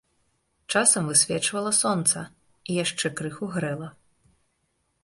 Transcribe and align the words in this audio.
Часам 0.75 1.03
высвечвала 1.11 1.73
сонца 1.81 2.25
і 2.29 2.71
яшчэ 2.83 3.07
крыху 3.21 3.45
грэла. 3.59 3.89